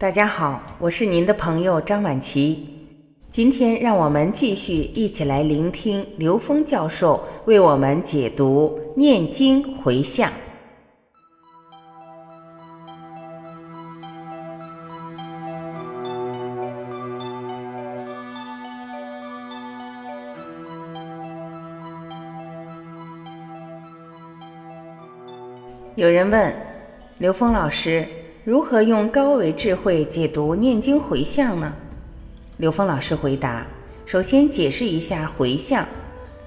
[0.00, 2.68] 大家好，我是您的朋友张晚琪。
[3.32, 10.30] 今天让我们继续一起来聆听刘峰教授为我们解读《念经回向》。
[25.96, 26.54] 有人问
[27.18, 28.06] 刘峰老师。
[28.48, 31.70] 如何用高维智慧解读念经回向呢？
[32.56, 33.66] 刘峰老师回答：
[34.06, 35.86] 首先解释一下回向，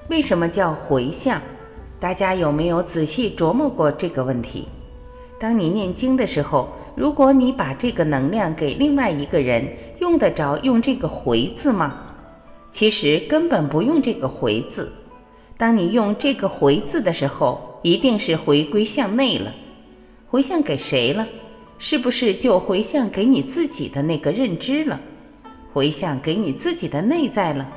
[0.09, 1.39] 为什么叫回向？
[1.99, 4.67] 大家有没有仔细琢磨过这个问题？
[5.39, 9.63] 当你念经的时候，如果你把这个能量给另外一个人，
[9.99, 11.93] 用得着用这个回字吗？
[12.71, 14.91] 其实根本不用这个回字。
[15.55, 19.53] 当你用这个回字的时候，一定是回归向内了。
[20.31, 21.27] 回向给谁了？
[21.83, 24.99] 是不是就回向给你自己的那个认知了？
[25.73, 27.67] 回向给你自己的内在了？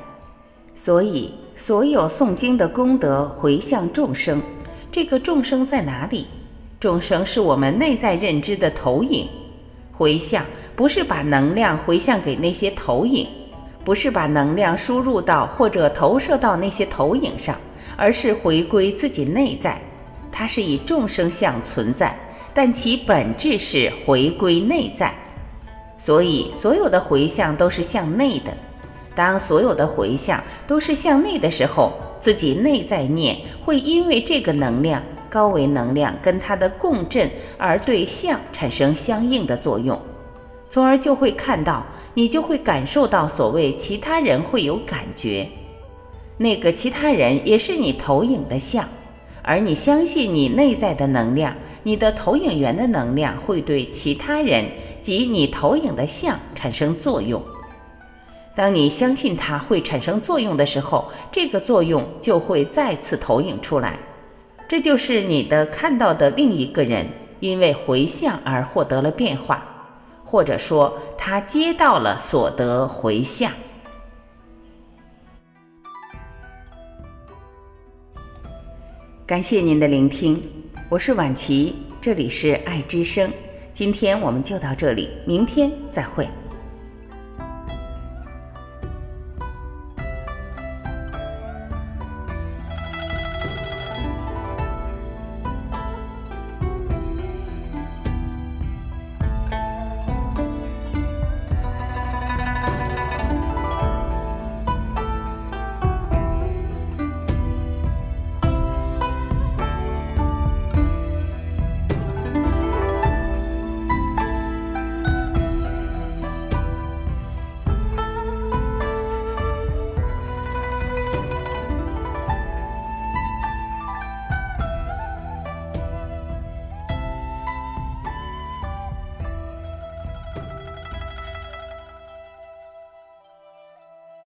[0.75, 4.39] 所以，所有诵经的功德回向众生，
[4.91, 6.27] 这个众生在哪里？
[6.79, 9.27] 众生是我们内在认知的投影。
[9.91, 13.27] 回向不是把能量回向给那些投影，
[13.83, 17.57] 不是把能量输入到或者投射到那些投影上，
[17.97, 19.81] 而是回归自己内在。
[20.31, 22.15] 它是以众生相存在。
[22.55, 25.13] 但其本质是回归内在，
[25.97, 28.53] 所以所有的回向都是向内的。
[29.13, 39.99] 当所有的回向都是向内的时候，自己内在念会因为这个能量高维能量跟它的共振而对象产生相应的作用，
[40.69, 45.45] 从而就会看到，你就会感受到所谓其他人会有感觉，
[46.37, 48.87] 那个其他人也是你投影的像。
[49.47, 54.65] 而你相信你内在的能量，你的投影源的能量会对其他人
[55.03, 57.39] 及你投影的像产生作用。
[58.55, 63.99] 当你相信它会产生作用的时候，这个作用就会再次投影出来。
[64.67, 67.07] 这就是你的看到的另一个人，
[67.39, 69.63] 因为回向而获得了变化，
[70.23, 73.51] 或者说他接到了所得回向。
[79.27, 80.39] 感谢您的聆听，
[80.87, 83.27] 我是婉琪，这里是爱之声。
[83.73, 86.27] 今天我们就到这里，明天再会。